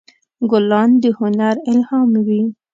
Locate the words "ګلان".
0.51-0.89